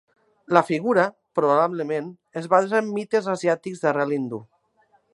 La 0.57 0.63
figura, 0.69 1.03
probablement, 1.41 2.09
es 2.43 2.49
basa 2.57 2.83
en 2.83 2.91
mites 2.99 3.31
asiàtics 3.37 3.85
d'arrel 3.85 4.19
hindú. 4.21 4.43